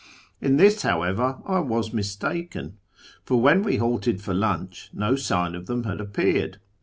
In 0.41 0.57
this, 0.57 0.81
however, 0.81 1.37
I 1.45 1.59
was 1.59 1.93
mistaken; 1.93 2.77
for 3.23 3.39
when 3.39 3.61
we 3.61 3.77
halted 3.77 4.19
for 4.19 4.33
lunch, 4.33 4.89
no 4.93 5.15
sign 5.15 5.53
of 5.53 5.67
them 5.67 5.83
had 5.83 6.01
appeared. 6.01 6.57